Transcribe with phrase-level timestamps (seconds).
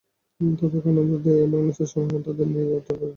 [0.39, 3.09] তাদেরকে আনন্দ দেয় এমন স্থানসমূহে তাঁদের নিয়ে যাত্রা বিরতি করতেন।